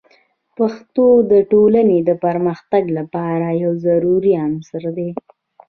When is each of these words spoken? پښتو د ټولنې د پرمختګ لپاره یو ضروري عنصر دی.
پښتو 0.57 1.05
د 1.31 1.33
ټولنې 1.51 1.97
د 2.09 2.11
پرمختګ 2.25 2.83
لپاره 2.97 3.47
یو 3.63 3.71
ضروري 3.85 4.33
عنصر 4.45 4.83
دی. 4.97 5.09